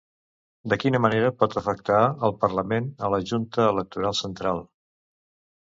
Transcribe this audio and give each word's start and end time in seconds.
De 0.71 0.77
quina 0.83 1.01
manera 1.05 1.27
pot 1.41 1.57
afectar 1.61 1.99
el 2.29 2.35
Parlament 2.45 2.89
a 3.09 3.13
la 3.17 3.23
Junta 3.33 3.69
Electoral 3.75 4.21
Central? 4.25 4.65